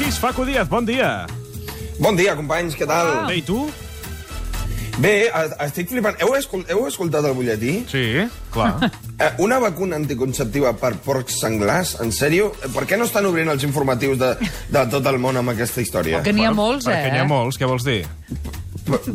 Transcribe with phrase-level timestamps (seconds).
[0.00, 1.26] 6, Facu Díaz, bon dia.
[2.00, 3.26] Bon dia, companys, què tal?
[3.28, 3.66] Bé, i tu?
[5.00, 6.16] Bé, a- estic flipant.
[6.20, 7.84] Heu, escol heu escoltat el butlletí?
[7.90, 8.04] Sí,
[8.54, 8.76] clar.
[9.20, 11.90] Eh, una vacuna anticonceptiva per porcs senglars?
[12.00, 12.46] En sèrio?
[12.64, 14.30] Eh, Per què no estan obrint els informatius de,
[14.72, 16.22] de tot el món amb aquesta història?
[16.24, 16.94] Que n'hi ha molts, eh?
[16.94, 17.98] Perquè n'hi ha molts, què vols dir?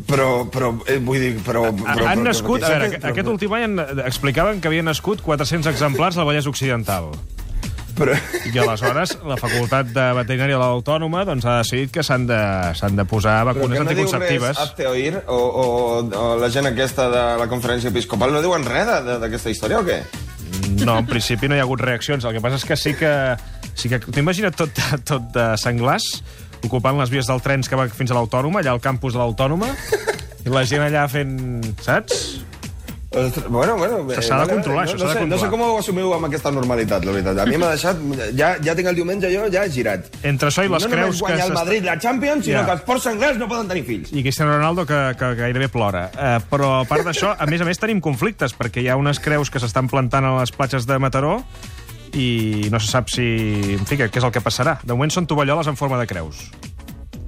[0.05, 1.63] Però, però, eh, vull dir, però...
[1.73, 5.25] però han però- nascut, a veure, però- aquest últim any en- explicaven que havien nascut
[5.25, 7.09] 400 exemplars al Vallès Occidental.
[7.95, 8.15] Però,
[8.51, 12.39] I aleshores la Facultat de Veterinària de l'Autònoma doncs, ha decidit que s'han de,
[12.97, 14.51] de posar però vacunes que no diu anticonceptives.
[14.51, 15.65] res Hazte Oír o, o,
[16.03, 18.91] o la gent aquesta de la conferència episcopal no diuen res
[19.23, 20.01] d'aquesta història o què?
[20.83, 22.25] No, en principi no hi ha hagut reaccions.
[22.27, 23.11] El que passa és que sí que...
[23.75, 26.05] Sí que T'imagina't tot, tot de senglars
[26.63, 29.67] ocupant les vies del trens que va fins a l'Autònoma, allà al campus de l'Autònoma,
[30.45, 31.35] i la gent allà fent...
[31.83, 32.44] Saps?
[33.49, 33.99] Bueno, bueno...
[34.11, 36.51] eh, S'ha de controlar, no, això, no, sé, no sé com ho assumiu amb aquesta
[36.51, 37.39] normalitat, la veritat.
[37.41, 38.01] A mi m'ha deixat...
[38.37, 40.09] Ja, ja tinc el diumenge, jo ja he girat.
[40.23, 42.65] Entre això i les no creus només guanya que el Madrid la Champions, sinó Ja.
[42.65, 44.11] que els ports senglars no poden tenir fills.
[44.11, 46.09] i Cristiano Ronaldo que, que gairebé plora.
[46.13, 49.19] Uh, però a part d'això, a més a més tenim conflictes, perquè hi ha unes
[49.23, 51.39] creus que s'estan plantant a les platges de Mataró
[52.15, 53.25] i no se sap si...
[53.75, 54.77] En fi, què és el que passarà.
[54.83, 56.45] De moment són tovalloles en forma de creus.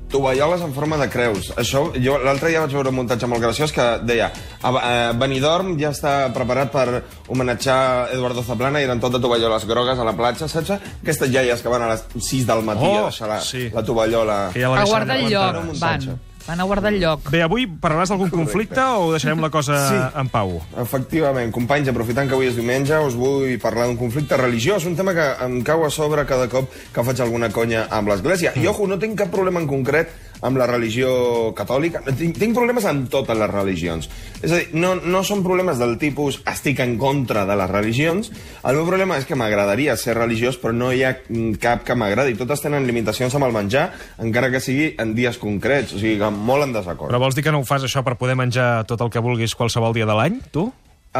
[0.07, 1.49] Tovalloles en forma de creus.
[1.59, 4.29] Això, jo l'altre dia vaig veure un muntatge molt graciós que deia
[4.61, 6.85] a, a Benidorm ja està preparat per
[7.27, 10.71] homenatjar Eduardo Zaplana i eren tot de tovalloles grogues a la platja, saps?
[11.01, 13.67] Aquestes iaies que van a les 6 del matí Oh, a deixar la, sí.
[13.73, 14.39] la tovallola...
[14.55, 16.09] Que ja la A guardar el lloc, van.
[16.47, 17.25] Van a guardar el lloc.
[17.29, 19.97] Bé, avui parlaràs d'algun conflicte o deixarem la cosa Sí.
[20.21, 20.61] en pau?
[20.79, 25.13] Efectivament, companys, aprofitant que avui és diumenge, us vull parlar d'un conflicte religiós, un tema
[25.13, 28.53] que em cau a sobre cada cop que faig alguna conya amb l'Església.
[28.55, 30.07] I, ojo, no tinc cap problema en concret
[30.41, 31.09] amb la religió
[31.57, 32.03] catòlica.
[32.07, 34.09] Tinc, tinc problemes amb totes les religions.
[34.41, 38.31] És a dir, no, no són problemes del tipus estic en contra de les religions.
[38.63, 41.15] El meu problema és que m'agradaria ser religiós, però no hi ha
[41.61, 42.37] cap que m'agradi.
[42.39, 43.89] Totes tenen limitacions amb el menjar,
[44.23, 45.95] encara que sigui en dies concrets.
[45.95, 47.11] O sigui, que molt en desacord.
[47.11, 49.55] Però vols dir que no ho fas això per poder menjar tot el que vulguis
[49.57, 50.69] qualsevol dia de l'any, tu?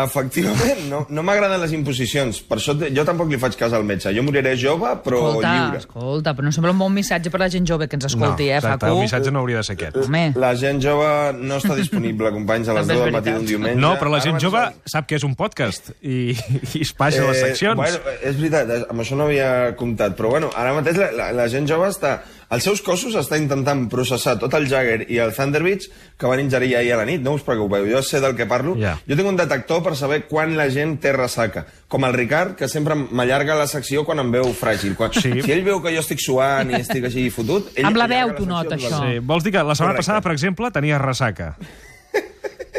[0.06, 2.40] Efectivament, no, no m'agraden les imposicions.
[2.48, 4.12] Per això jo tampoc li faig cas al metge.
[4.16, 5.82] Jo moriré jove, però Escolta, lliure.
[5.84, 8.54] escolta, però no sembla un bon missatge per la gent jove que ens escolti, no,
[8.54, 8.96] eh, exacte, Facu?
[8.98, 9.98] el missatge no hauria de ser aquest.
[10.04, 11.10] Home, La gent jove
[11.42, 13.82] no està disponible, companys, a les També és 10 del matí d'un diumenge.
[13.82, 16.34] No, però la gent jove sap que és un podcast i,
[16.78, 17.78] i es passa a les seccions.
[17.78, 21.32] Bueno, és veritat, eh, amb això no havia comptat, però bueno, ara mateix la, la,
[21.44, 22.20] la gent jove està...
[22.50, 26.70] Els seus cossos està intentant processar tot el Jagger i el Thunderbirds que van ingerir
[26.80, 28.78] ahir a la nit, no us preocupeu, jo sé del que parlo.
[28.80, 28.94] Ja.
[29.04, 32.70] Jo tinc un detector per saber quan la gent té ressaca, com el Ricard, que
[32.72, 34.96] sempre m'allarga la secció quan em veu fràgil.
[34.96, 35.42] Quan, Sí.
[35.42, 37.74] Si ell veu que jo estic suant i estic així fotut...
[37.76, 39.02] Ell Amb la veu t'ho nota, això.
[39.04, 40.06] Sí, vols dir que la setmana Correcte.
[40.06, 41.56] passada, per exemple, tenies ressaca.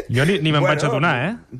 [0.09, 1.59] Jo ni, ni me'n Bueno, vaig adonar, eh?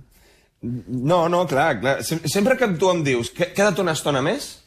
[0.62, 2.04] No, no, clar, clar.
[2.04, 4.59] Sem- Sempre que tu em dius que queda't una estona més,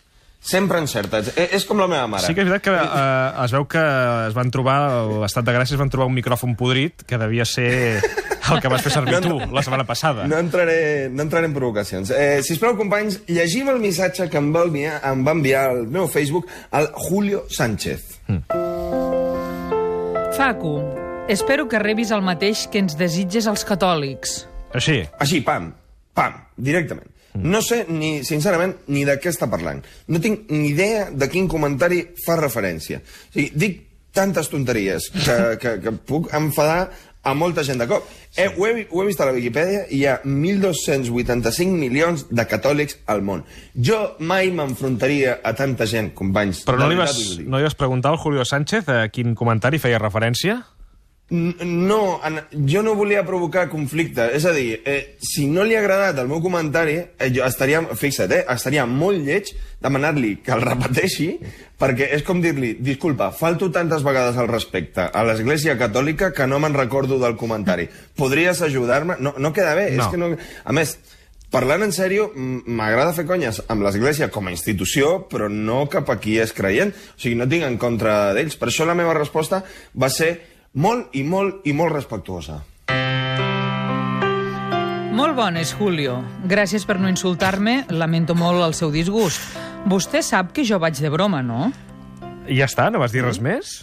[0.43, 1.31] sempre encertes.
[1.39, 2.27] E és com la meva mare.
[2.27, 3.83] Sí que és veritat que eh, es veu que
[4.27, 7.47] es van trobar, a l'estat de Gràcia es van trobar un micròfon podrit que devia
[7.49, 10.27] ser el que vas fer servir tu la setmana passada.
[10.29, 12.11] No entraré, no entraré en provocacions.
[12.11, 16.11] Eh, sisplau, companys, llegim el missatge que em va enviar, em va enviar al meu
[16.11, 18.19] Facebook el Julio Sánchez.
[20.37, 20.75] Facu,
[21.29, 24.43] espero que rebis el mateix que ens desitges als catòlics.
[24.75, 25.71] Així, Així, pam,
[26.17, 27.12] pam, directament.
[27.41, 29.81] No sé, ni, sincerament, ni de què està parlant.
[30.13, 33.01] No tinc ni idea de quin comentari fa referència.
[33.01, 33.81] O sigui, dic
[34.13, 36.91] tantes tonteries que, que, que puc enfadar
[37.23, 38.07] a molta gent de cop.
[38.37, 42.47] Eh, ho, he, ho he vist a la Viquipèdia i hi ha 1.285 milions de
[42.51, 43.45] catòlics al món.
[43.79, 46.65] Jo mai m'enfrontaria a tanta gent, companys.
[46.67, 50.03] però no li, vas, no li vas preguntar al Julio Sánchez a quin comentari feia
[50.03, 50.59] referència?
[51.33, 54.27] No, en, jo no volia provocar conflicte.
[54.37, 57.81] És a dir, eh, si no li ha agradat el meu comentari, eh, jo estaria,
[57.97, 59.49] fixa't, eh, estaria molt lleig
[59.81, 61.31] demanar-li que el repeteixi,
[61.81, 66.61] perquè és com dir-li, disculpa, falto tantes vegades al respecte a l'Església Catòlica que no
[66.61, 67.89] me'n recordo del comentari.
[68.15, 69.17] Podries ajudar-me?
[69.19, 69.91] No, no queda bé.
[69.97, 70.05] No.
[70.05, 70.37] És que no...
[70.37, 70.99] A més,
[71.53, 76.17] Parlant en sèrio, m'agrada fer conyes amb l'Església com a institució, però no cap a
[76.17, 76.95] qui és creient.
[76.97, 78.57] O sigui, no tinc en contra d'ells.
[78.57, 79.61] Per això la meva resposta
[79.93, 80.31] va ser
[80.75, 82.61] molt i molt i molt respectuosa.
[85.13, 86.17] Molt bones, Julio.
[86.49, 87.83] Gràcies per no insultar-me.
[87.93, 89.43] Lamento molt el seu disgust.
[89.89, 91.69] Vostè sap que jo vaig de broma, no?
[92.49, 93.75] I ja està, no vas dir res més?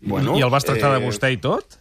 [0.00, 1.76] Bueno, I el vas tractar de eh, vostè i tot?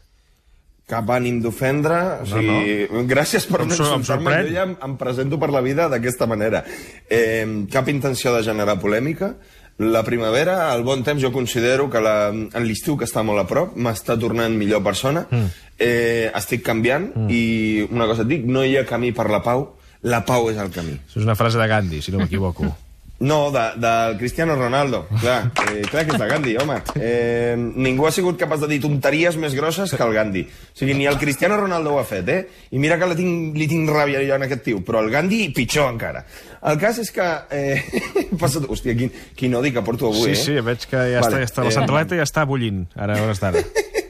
[0.90, 2.00] Cap ànim d'ofendre.
[2.20, 4.36] O No, sigui, Gràcies per no insultar-me.
[4.50, 6.64] Jo ja em, em presento per la vida d'aquesta manera.
[7.08, 9.38] Eh, cap intenció de generar polèmica.
[9.80, 13.48] La primavera, el bon temps, jo considero que la- en l'estiu, que està molt a
[13.48, 15.26] prop, m'està tornant millor persona.
[15.32, 15.46] Mm.
[15.80, 17.30] Eh, estic canviant mm.
[17.32, 20.58] i una cosa et dic, no hi ha camí per la pau, la pau és
[20.60, 20.98] el camí.
[21.08, 22.68] Això és una frase de Gandhi, si no m'equivoco.
[23.20, 25.08] No, de, del Cristiano Ronaldo.
[25.20, 26.78] Clar, eh, clar que és de Gandhi, home.
[26.96, 30.46] Eh, ningú ha sigut capaç de dir tonteries més grosses que el Gandhi.
[30.48, 32.40] O sigui, ni el Cristiano Ronaldo ho ha fet, eh?
[32.72, 35.50] I mira que li tinc, li tinc ràbia jo en aquest tio, però el Gandhi
[35.56, 36.24] pitjor encara.
[36.72, 37.28] El cas és que...
[37.52, 37.84] Eh,
[38.24, 38.64] he passat...
[38.70, 40.44] Hòstia, quin, quin odi que porto avui, Sí, eh?
[40.46, 43.20] sí, veig que ja, Vale, està, ja està, la eh, centraleta ja està bullint, ara
[43.20, 43.64] hores d'ara.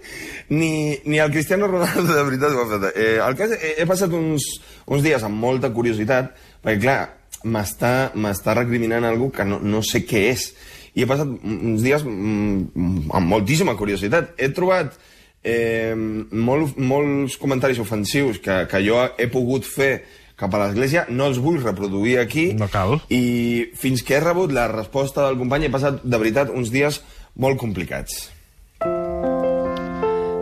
[0.50, 2.92] ni, ni el Cristiano Ronaldo de veritat ho ha fet.
[2.94, 4.52] Eh, el cas, he, he passat uns,
[4.86, 7.00] uns dies amb molta curiositat, perquè clar,
[7.46, 10.50] m'està recriminant algú que no, no sé què és.
[10.96, 14.34] I he passat uns dies mm, amb moltíssima curiositat.
[14.38, 14.98] He trobat
[15.44, 19.94] eh, molt, molts comentaris ofensius que, que jo he pogut fer
[20.40, 22.50] cap a l'Església, no els vull reproduir aquí.
[22.56, 22.98] No cal.
[23.12, 27.02] I fins que he rebut la resposta del company he passat, de veritat, uns dies
[27.36, 28.30] molt complicats.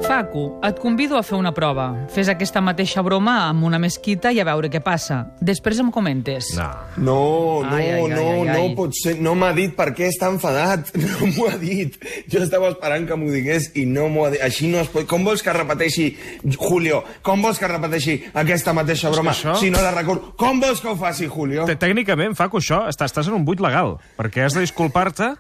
[0.08, 1.90] Facu, et convido a fer una prova.
[2.14, 5.18] Fes aquesta mateixa broma amb una mesquita i a veure què passa.
[5.44, 6.54] Després em comentes.
[6.56, 6.68] No.
[6.96, 7.18] No,
[7.66, 8.70] no, Ai, ai, ai, no, ai, ai.
[8.70, 9.18] no pot ser.
[9.20, 10.94] No m'ha dit per què està enfadat.
[11.18, 11.98] No m'ho ha dit.
[12.32, 14.42] Jo estava esperant que m'ho digués i no m'ho ha dit.
[14.48, 15.04] Així no es pot...
[15.12, 16.08] Com vols que repeteixi,
[16.56, 17.02] Julio?
[17.26, 20.32] Com vols que repeteixi aquesta mateixa broma això- si no la recordo?
[20.40, 21.66] Com vols que ho faci, Julio?
[21.68, 25.34] Tècnicament, Faco, això, estàs, estàs en un buit legal, perquè has de disculpar-te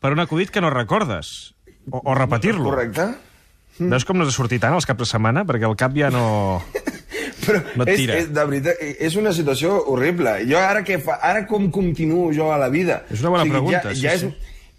[0.00, 1.52] per un acudit que no recordes.
[1.90, 2.64] O, o repetir-lo.
[2.70, 3.10] Correcte?
[3.78, 5.42] Veus com no t'ha sortit tant els caps de setmana?
[5.48, 6.62] Perquè el cap ja no...
[7.44, 8.14] Però No és, tira.
[8.22, 10.36] és, de veritat, és una situació horrible.
[10.48, 11.18] Jo ara què fa?
[11.22, 13.02] Ara com continuo jo a la vida?
[13.12, 14.30] És una bona pregunta, Ja, sí, ja sí.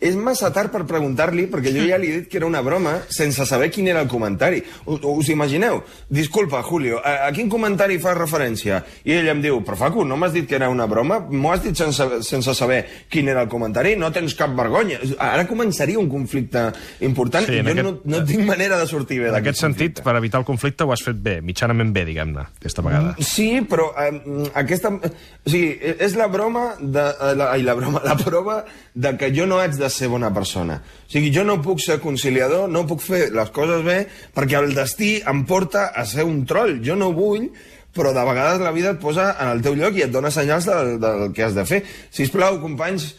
[0.06, 2.98] És, massa tard per preguntar-li, perquè jo ja li he dit que era una broma
[3.10, 4.62] sense saber quin era el comentari.
[4.86, 5.82] U- Us imagineu?
[6.10, 8.84] Disculpa, Julio, a, a quin comentari fa referència?
[9.06, 11.20] I ell em diu, però Facu, no m'has dit que era una broma?
[11.30, 13.96] M'ho has dit sense, sense saber quin era el comentari?
[14.00, 15.00] No tens cap vergonya.
[15.20, 16.68] Ara començaria un conflicte
[17.02, 19.96] important Sí, i jo aquest- no, no tinc manera de sortir bé En aquest sentit,
[19.98, 20.04] conflicte.
[20.04, 23.16] per evitar el conflicte, ho has fet bé, mitjanament bé, diguem-ne, aquesta vegada.
[23.20, 24.90] Sí, però eh, aquesta...
[24.96, 27.04] O sigui, és la broma de...
[27.10, 28.62] eh, La, ai, la broma, la prova
[28.94, 30.80] de que jo no haig de ser bona persona.
[30.84, 34.02] O sigui, jo no puc ser conciliador, no puc fer les coses bé,
[34.36, 36.78] perquè el destí em porta a ser un troll.
[36.86, 37.48] Jo no vull,
[37.96, 40.68] però de vegades la vida et posa en el teu lloc i et dona senyals
[40.68, 41.82] del, del que has de fer.
[42.12, 43.14] Si plau, companys,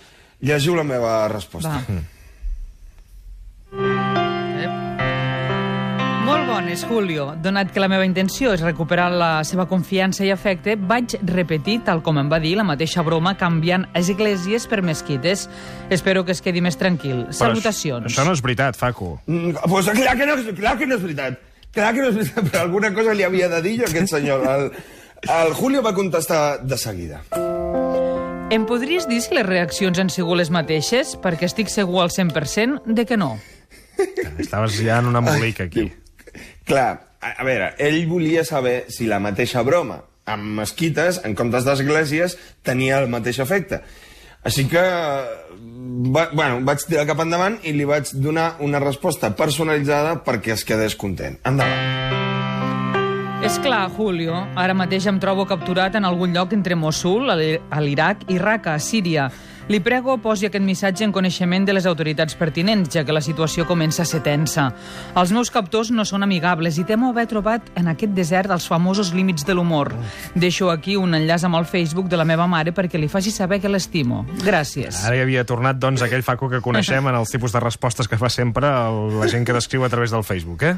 [0.45, 1.81] llegiu la meva resposta.
[1.81, 2.03] Va.
[6.67, 7.35] Molt bones, Julio.
[7.39, 12.01] Donat que la meva intenció és recuperar la seva confiança i afecte, vaig repetir, tal
[12.03, 15.45] com em va dir, la mateixa broma canviant esglésies per mesquites.
[15.95, 17.21] Espero que es quedi més tranquil.
[17.29, 18.09] Però Salutacions.
[18.09, 19.21] Això, això no és veritat, Faco.
[19.27, 21.39] Mm, pues clar que, no, és- clar que no és veritat.
[21.71, 24.11] Clar que no és veritat, però alguna cosa li havia de dir jo a aquest
[24.11, 24.43] senyor.
[24.51, 24.73] El,
[25.37, 27.21] el Julio va contestar de seguida.
[28.51, 31.15] Em podries dir si les reaccions han sigut les mateixes?
[31.23, 33.37] Perquè estic segur al 100% de que no.
[34.39, 35.93] Estaves ja en un embolic aquí.
[36.67, 36.89] Clar,
[37.23, 42.35] a, a veure, ell volia saber si la mateixa broma amb mesquites, en comptes d'esglésies,
[42.67, 43.79] tenia el mateix efecte.
[44.47, 44.83] Així que,
[46.15, 50.65] va, bueno, vaig tirar cap endavant i li vaig donar una resposta personalitzada perquè es
[50.67, 51.39] quedés content.
[51.47, 52.25] Endavant.
[53.47, 57.61] És clar, Julio, ara mateix em trobo capturat en algun lloc entre Mosul, a l'I-
[57.71, 59.29] a l'Iraq, i Raqqa, a Síria.
[59.67, 63.65] Li prego posi aquest missatge en coneixement de les autoritats pertinents, ja que la situació
[63.67, 64.69] comença a ser tensa.
[65.19, 69.11] Els meus captors no són amigables i temo haver trobat en aquest desert els famosos
[69.17, 69.91] límits de l'humor.
[70.39, 73.59] Deixo aquí un enllaç amb el Facebook de la meva mare perquè li faci saber
[73.61, 74.21] que l'estimo.
[74.45, 75.01] Gràcies.
[75.03, 78.21] Ara hi havia tornat, doncs, aquell Faco que coneixem en els tipus de respostes que
[78.23, 80.77] fa sempre la gent que descriu a través del Facebook, eh?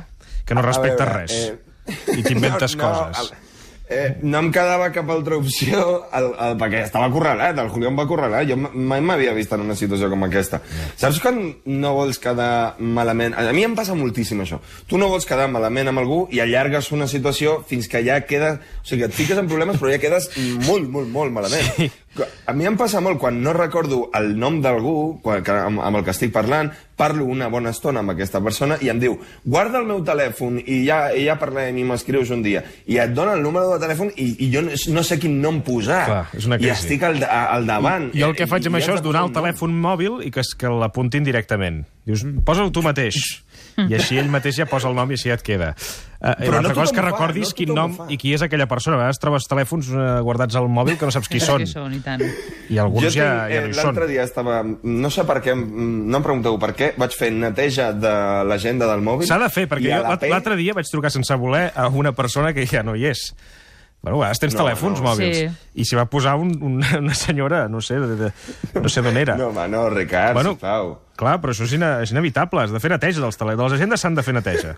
[0.48, 1.36] Que no respecta veure, res.
[1.52, 3.47] eh, I t'inventes no, no, coses.
[3.88, 5.80] Eh, no em quedava cap altra opció,
[6.12, 9.64] el, el, perquè estava acorralat, el Julio em va acorralar, jo mai m'havia vist en
[9.64, 10.60] una situació com aquesta.
[11.00, 13.36] Saps quan no vols quedar malament?
[13.38, 14.60] A mi em passa moltíssim això.
[14.90, 18.58] Tu no vols quedar malament amb algú i allargues una situació fins que ja queda...
[18.82, 20.28] O sigui, et fiques en problemes però ja quedes
[20.66, 21.72] molt, molt, molt malament.
[21.78, 21.88] Sí.
[22.48, 26.14] A mi em passa molt quan no recordo el nom d'algú amb, amb el que
[26.14, 30.00] estic parlant, parlo una bona estona amb aquesta persona i em diu guarda el meu
[30.06, 32.64] telèfon i ja, i ja parlem i m'escrius un dia.
[32.90, 36.02] I et dona el número de telèfon i, i jo no, sé quin nom posar.
[36.08, 36.74] Clar, és una I crisi.
[36.74, 38.10] estic al, al davant.
[38.16, 40.42] Jo el que faig amb I això has és donar el telèfon mòbil i que,
[40.58, 41.84] que l'apuntin directament.
[42.08, 43.20] Dius, posa-ho tu mateix.
[43.86, 45.74] I així ell mateix ja posa el nom i així ja et queda.
[46.18, 48.32] Uh, Però L'altra no cosa és que ho fa, recordis no quin nom i qui
[48.34, 48.96] és aquella persona.
[48.96, 51.62] A vegades trobes telèfons uh, guardats al mòbil que no saps qui són.
[51.62, 52.24] Qui són, i tant.
[52.68, 53.84] I alguns jo ja, tinc, ja no hi són.
[53.92, 54.56] L'altre dia estava...
[54.66, 58.16] No sé per què, no em pregunteu per què, vaig fer neteja de
[58.50, 59.30] l'agenda del mòbil.
[59.30, 62.50] S'ha de fer, perquè jo la l'altre dia vaig trucar sense voler a una persona
[62.56, 63.28] que ja no hi és.
[64.02, 65.08] Bueno, a vegades tens No, telèfons no.
[65.08, 65.38] mòbils.
[65.38, 65.48] Sí.
[65.82, 68.32] I s'hi va posar un, un, una senyora, no sé, de, de,
[68.78, 69.34] no sé d'on era.
[69.38, 70.96] No, home, no, Ricard, Bueno, sisplau.
[71.18, 73.56] Clar, però això és, ina, és inevitable, has de fer neteja dels tele...
[73.58, 74.76] de les agendes s'han de fer neteja.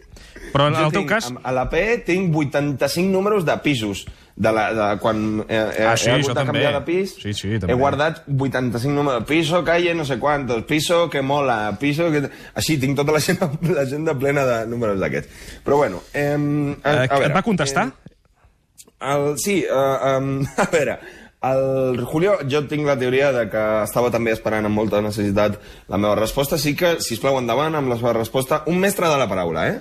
[0.55, 1.27] Però en Jo el teu tinc, cas...
[1.45, 4.07] A la P tinc 85 números de pisos,
[4.41, 6.47] de, la, de quan he, he, Ah, sí, he hagut de també.
[6.55, 7.75] canviar de pis, Sí, sí, també.
[7.75, 9.27] he guardat 85 números.
[9.29, 10.65] Piso, calle, no sé quantos.
[10.65, 11.59] Piso, que mola.
[11.79, 12.25] Piso, que...
[12.57, 15.61] Així, tinc tota l'agenda l'agenda plena de números d'aquests.
[15.67, 16.01] Però bueno...
[16.15, 17.91] Eh, a, Eh, a veure, et va contestar?
[17.93, 21.03] Eh, el, sí, eh, um, a veure...
[21.41, 25.57] El Julio, jo tinc la teoria de que estava també esperant amb molta necessitat
[25.89, 28.61] la meva resposta, sí que, si plau endavant amb la seva resposta.
[28.69, 29.81] Un mestre de la paraula, eh?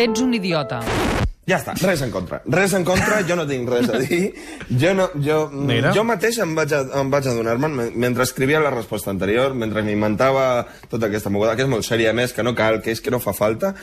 [0.00, 0.84] Ets un idiota.
[1.48, 2.42] Ja està, res en contra.
[2.46, 4.34] Res en contra, jo no tinc res a dir.
[4.78, 5.90] Jo, no, jo, Mira.
[5.96, 9.82] jo mateix em vaig, a- em vaig adonar-me'n me- mentre escrivia la resposta anterior, mentre
[9.82, 13.10] m'inventava tota aquesta moguda, que és molt sèria, més, que no cal, que és que
[13.10, 13.74] no fa falta.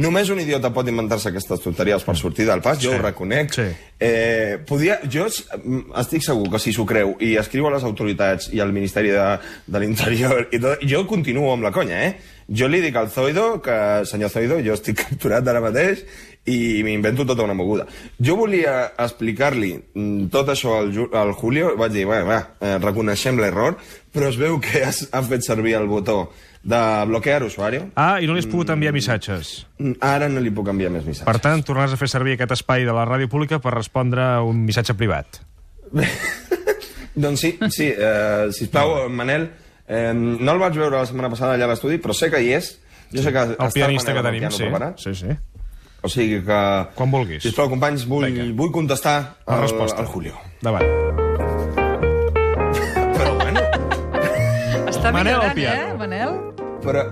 [0.00, 2.96] Només un idiota pot inventar-se aquestes tonteries per sortir del pas, jo Sí.
[2.96, 3.52] ho reconec.
[3.52, 3.66] Sí.
[3.98, 8.48] Eh, podia, jo mm, estic segur que si s'ho creu i escriu a les autoritats
[8.54, 12.14] i al Ministeri de, de l'Interior i tot, jo continuo amb la conya, eh?
[12.48, 16.04] Jo li dic al Zoido que, senyor Zoido, jo estic capturat ara mateix
[16.48, 17.84] i m'invento tota una moguda.
[18.18, 23.38] Jo volia explicar-li mm, tot això al, al Julio, vaig dir, va, va, eh, reconeixem
[23.40, 23.76] l'error,
[24.12, 26.30] però es veu que has, ha fet servir el botó
[26.62, 27.80] de bloquear usuari.
[27.96, 29.66] Ah, i no li has pogut enviar missatges.
[29.78, 31.28] Mm, Ara no li puc enviar més missatges.
[31.28, 34.40] Per tant, tornaràs a fer servir aquest espai de la ràdio pública per respondre a
[34.44, 35.42] un missatge privat.
[37.20, 39.48] Doncs sí, sí, eh, sisplau, Manel,
[39.88, 42.52] eh, no el vaig veure la setmana passada allà a l'estudi, però sé que hi
[42.56, 42.74] és.
[43.10, 44.68] Jo sé que El pianista que tenim, sí.
[44.68, 45.00] preparat.
[45.02, 45.34] Sí, sí.
[46.02, 46.60] O sigui que...
[46.96, 47.42] Quan vulguis.
[47.44, 48.46] Sisplau, companys, vull, Vinga.
[48.56, 49.16] vull contestar
[49.46, 50.00] La resposta.
[50.00, 50.32] al Julio.
[50.62, 50.86] Davant.
[53.16, 53.60] Però bueno,
[54.90, 56.38] Està Manel millorant, eh, Manel?
[56.80, 57.02] però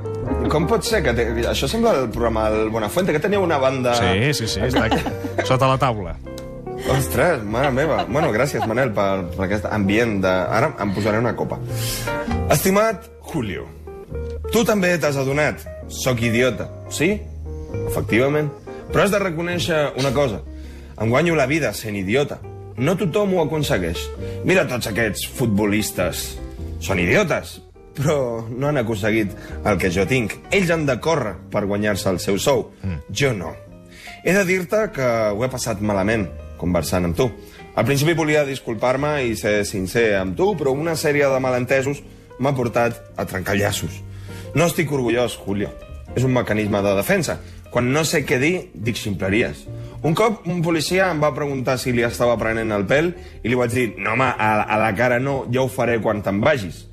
[0.49, 1.13] com pot ser que...
[1.13, 1.27] Te...
[1.51, 3.93] Això sembla el programa del Buenafuente, que tenia una banda...
[3.99, 5.03] Sí, sí, sí, està aquí,
[5.45, 6.15] sota la taula.
[6.95, 8.05] Ostres, mare meva.
[8.09, 10.31] Bueno, gràcies, Manel, per, per aquest ambient de...
[10.31, 11.59] Ara em posaré una copa.
[12.55, 13.67] Estimat Julio,
[14.55, 15.67] tu també t'has adonat.
[15.93, 17.19] Soc idiota, sí?
[17.89, 18.49] Efectivament.
[18.89, 20.43] Però has de reconèixer una cosa.
[20.99, 22.41] Em guanyo la vida sent idiota.
[22.79, 24.05] No tothom ho aconsegueix.
[24.47, 26.25] Mira tots aquests futbolistes.
[26.83, 27.59] Són idiotes,
[27.99, 29.35] però no han aconseguit
[29.67, 30.37] el que jo tinc.
[30.55, 32.69] Ells han de córrer per guanyar-se el seu sou.
[32.83, 33.01] Mm.
[33.11, 33.55] Jo no.
[34.25, 36.29] He de dir-te que ho he passat malament
[36.59, 37.29] conversant amb tu.
[37.79, 42.03] Al principi volia disculpar-me i ser sincer amb tu, però una sèrie de malentesos
[42.39, 44.01] m'ha portat a trencar llaços.
[44.55, 45.71] No estic orgullós, Julio.
[46.17, 47.39] És un mecanisme de defensa.
[47.73, 49.67] Quan no sé què dir, dic ximpleries.
[50.07, 53.11] Un cop un policia em va preguntar si li estava prenent el pèl
[53.43, 56.23] i li vaig dir, no home, a, a la cara no, ja ho faré quan
[56.25, 56.85] te'n vagis.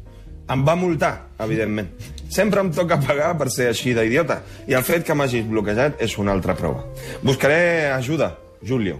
[0.51, 1.87] Em va multar, evidentment.
[2.29, 6.17] Sempre em toca pagar per ser així d'idiota, i el fet que m'hagis bloquejat és
[6.21, 6.83] una altra prova.
[7.23, 8.33] Buscaré ajuda,
[8.65, 8.99] Julio,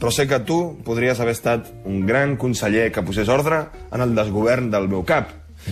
[0.00, 4.16] però sé que tu podries haver estat un gran conseller que posés ordre en el
[4.16, 5.30] desgovern del meu cap.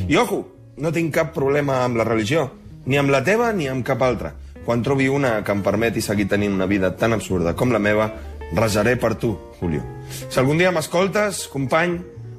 [0.08, 0.44] I ojo,
[0.76, 2.50] no tinc cap problema amb la religió,
[2.86, 4.32] ni amb la teva ni amb cap altra.
[4.64, 8.08] Quan trobi una que em permeti seguir tenint una vida tan absurda com la meva,
[8.56, 9.84] rejaré per tu, Julio.
[10.08, 11.98] Si algun dia m'escoltes, company,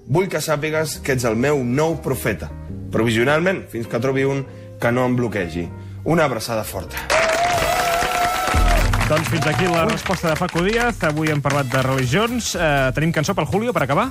[0.09, 2.49] vull que sàpigues que ets el meu nou profeta.
[2.91, 4.45] Provisionalment, fins que trobi un
[4.81, 5.67] que no em bloquegi.
[6.05, 6.97] Una abraçada forta.
[9.05, 11.03] Doncs fins aquí la resposta de Paco Díaz.
[11.05, 12.55] Avui hem parlat de religions.
[12.57, 14.09] Eh, tenim cançó pel Julio, per acabar?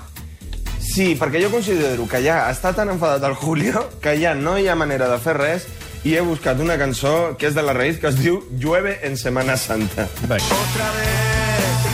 [0.78, 4.68] Sí, perquè jo considero que ja està tan enfadat el Julio que ja no hi
[4.68, 5.66] ha manera de fer res
[6.04, 9.16] i he buscat una cançó que és de la raïs que es diu Llueve en
[9.16, 10.04] Semana Santa.
[10.28, 10.37] Vinga.
[10.37, 11.87] Otra vez,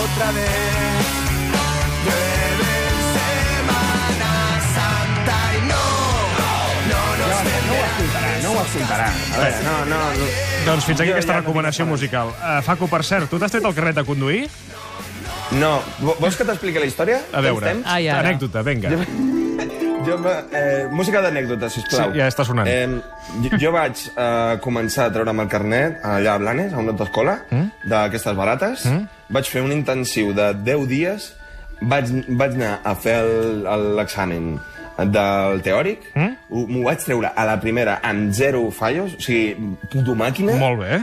[0.00, 1.06] otra vez,
[2.04, 4.32] llueve en Semana
[4.74, 5.84] Santa y no,
[6.90, 8.42] no nos vendrá.
[8.42, 9.08] No ho escoltarà.
[9.10, 10.00] A veure, no, no...
[10.18, 10.30] no.
[10.66, 12.34] Doncs fins aquí aquesta recomanació musical.
[12.36, 14.42] Uh, Faco, per cert, tu t'has tret el carnet de conduir?
[15.56, 17.22] No, Vo- vols que t'expliqui la història?
[17.32, 17.78] A veure?
[17.86, 18.26] Ai, ara.
[18.28, 18.90] anècdota, vinga.
[18.92, 19.00] Jo,
[20.18, 22.12] va- eh, música d'anècdota, sisplau.
[22.12, 22.66] Sí, ja està sonant.
[22.66, 22.88] Eh,
[23.44, 27.38] jo, jo vaig eh, començar a treure'm el carnet allà a Blanes, a una autoescola,
[27.50, 27.88] mm?
[27.88, 28.84] d'aquestes barates.
[28.86, 29.06] Mm?
[29.30, 31.32] Vaig fer un intensiu de 10 dies.
[31.80, 33.22] Vaig, vaig anar a fer
[33.96, 34.58] l'examen
[35.10, 36.10] del teòric.
[36.14, 36.34] Mm?
[36.50, 39.54] M'ho vaig treure a la primera amb zero fallos, o sigui,
[39.90, 40.58] puto màquina.
[40.60, 41.00] Molt bé.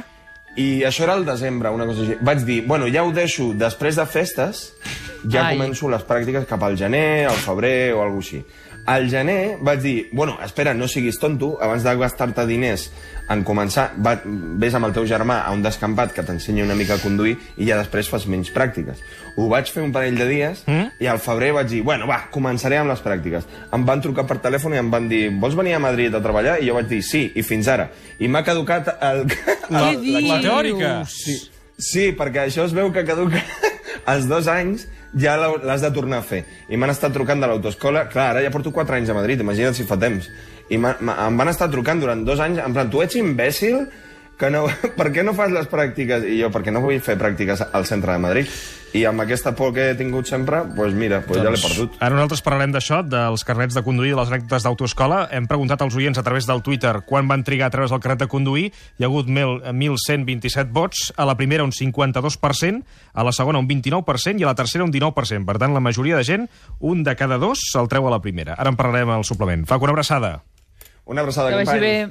[0.57, 2.15] I això era el desembre, una cosa així.
[2.21, 4.71] Vaig dir, bueno, ja ho deixo després de festes,
[5.29, 5.51] ja Ai.
[5.51, 5.57] Ai.
[5.57, 8.43] començo les pràctiques cap al gener, al febrer o alguna així.
[8.87, 12.85] Al gener vaig dir, bueno, espera, no siguis tonto, abans de gastar-te diners
[13.27, 16.95] en començar, va, vés amb el teu germà a un descampat que t'ensenyi una mica
[16.95, 19.01] a conduir i ja després fas menys pràctiques.
[19.35, 20.95] Ho vaig fer un parell de dies mm?
[21.03, 23.43] i al febrer vaig dir, bueno, va, començaré amb les pràctiques.
[23.75, 26.55] Em van trucar per telèfon i em van dir, vols venir a Madrid a treballar?
[26.63, 27.89] I jo vaig dir, sí, i fins ara.
[28.23, 29.25] I m'ha caducat el...
[29.67, 30.29] El- dius?
[30.31, 30.93] la teòrica.
[31.11, 31.35] Sí,
[31.75, 33.43] sí, perquè això es veu que caduca
[34.13, 36.43] als dos anys ja l'has de tornar a fer.
[36.69, 38.07] I m'han estat trucant de l'autoescola.
[38.11, 40.29] Clar, ara ja porto 4 anys a Madrid, imagina't si fa temps.
[40.69, 43.85] I em van estar trucant durant dos anys, en plan, tu ets imbècil,
[44.37, 44.65] que no,
[44.99, 46.25] per què no fas les pràctiques?
[46.29, 48.57] I jo, perquè no vull fer pràctiques al centre de Madrid.
[48.95, 51.97] I amb aquesta por que he tingut sempre, doncs mira, doncs ja l'he perdut.
[51.99, 55.25] Ara nosaltres parlarem d'això, dels carnets de conduir, de les anècdotes d'autoescola.
[55.35, 58.23] Hem preguntat als oients a través del Twitter quan van trigar a treure's el carnet
[58.23, 58.71] de conduir.
[58.97, 63.67] Hi ha hagut 1.000 1.127 vots, a la primera un 52%, a la segona un
[63.67, 65.45] 29% i a la tercera un 19%.
[65.45, 66.47] Per tant, la majoria de gent,
[66.79, 68.55] un de cada dos, se'l treu a la primera.
[68.55, 69.67] Ara en parlarem al suplement.
[69.67, 70.37] Fa una abraçada.
[71.07, 71.81] Una abraçada, Que vagi companys.
[71.81, 72.05] bé.